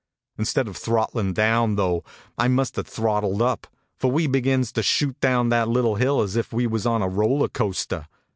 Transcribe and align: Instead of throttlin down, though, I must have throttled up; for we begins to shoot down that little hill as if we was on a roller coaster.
Instead 0.39 0.67
of 0.67 0.75
throttlin 0.77 1.31
down, 1.31 1.75
though, 1.75 2.03
I 2.35 2.47
must 2.47 2.75
have 2.77 2.87
throttled 2.87 3.39
up; 3.39 3.67
for 3.99 4.09
we 4.09 4.25
begins 4.25 4.71
to 4.71 4.81
shoot 4.81 5.19
down 5.19 5.49
that 5.49 5.69
little 5.69 5.93
hill 5.97 6.21
as 6.21 6.35
if 6.35 6.51
we 6.51 6.65
was 6.65 6.87
on 6.87 7.03
a 7.03 7.07
roller 7.07 7.49
coaster. 7.49 8.07